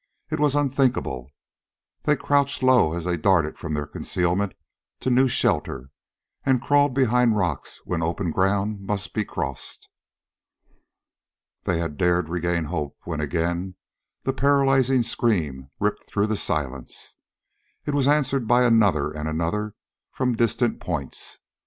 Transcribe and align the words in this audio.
It 0.31 0.39
was 0.39 0.55
unthinkable. 0.55 1.29
They 2.05 2.15
crouched 2.15 2.63
low 2.63 2.93
as 2.95 3.03
they 3.03 3.17
darted 3.17 3.59
from 3.59 3.75
their 3.75 3.85
concealment 3.85 4.55
to 5.01 5.11
new 5.11 5.27
shelter, 5.27 5.91
and 6.43 6.59
crawled 6.59 6.95
behind 6.95 7.37
rocks 7.37 7.81
when 7.85 8.01
open 8.01 8.31
ground 8.31 8.81
must 8.81 9.13
be 9.13 9.23
crossed. 9.23 9.89
They 11.65 11.77
had 11.77 11.97
dared 11.99 12.29
regain 12.29 12.63
hope 12.63 12.97
when 13.03 13.19
again 13.21 13.75
the 14.23 14.33
paralyzing 14.33 15.03
scream 15.03 15.69
ripped 15.79 16.01
through 16.05 16.25
the 16.25 16.35
silence. 16.35 17.15
It 17.85 17.93
was 17.93 18.07
answered 18.07 18.47
by 18.47 18.63
another 18.63 19.11
and 19.11 19.29
another 19.29 19.75
from 20.09 20.33
distant 20.35 20.79
points. 20.79 21.37